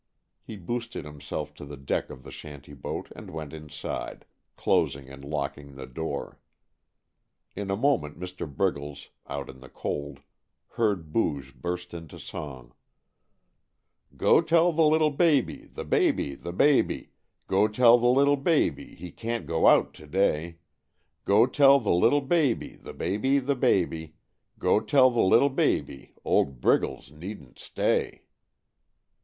He 0.41 0.55
boosted 0.57 1.05
himself 1.05 1.53
to 1.53 1.63
the 1.63 1.77
deck 1.77 2.09
of 2.09 2.23
the 2.23 2.31
shanty 2.31 2.73
boat 2.73 3.11
and 3.15 3.29
went 3.29 3.53
inside, 3.53 4.25
closing 4.57 5.07
and 5.11 5.23
locking 5.23 5.75
the 5.75 5.85
door. 5.85 6.39
In 7.55 7.69
a 7.69 7.77
moment 7.77 8.17
Mr. 8.19 8.51
Briggles, 8.51 9.09
out 9.27 9.47
in 9.47 9.59
the 9.59 9.69
cold, 9.69 10.21
heard 10.69 11.13
Booge 11.13 11.53
burst 11.53 11.93
into 11.93 12.17
song: 12.19 12.73
Go 14.17 14.41
tell 14.41 14.73
the 14.73 14.81
little 14.83 15.11
baby, 15.11 15.65
the 15.65 15.85
baby, 15.85 16.33
the 16.33 16.51
baby, 16.51 17.11
Go 17.45 17.67
tell 17.67 17.99
the 17.99 18.07
little 18.09 18.37
baby 18.37 18.95
he 18.95 19.11
can't 19.11 19.45
go 19.45 19.67
out 19.67 19.93
to 19.93 20.07
day; 20.07 20.57
Go 21.25 21.45
tell 21.45 21.79
the 21.79 21.93
little 21.93 22.21
baby, 22.21 22.75
the 22.75 22.95
baby, 22.95 23.37
the 23.37 23.55
baby, 23.55 24.15
Go 24.57 24.79
tell 24.79 25.11
the 25.11 25.21
little 25.21 25.49
baby 25.49 26.15
old 26.25 26.59
Briggles 26.59 27.11
needn't 27.11 27.59
stay. 27.59 28.23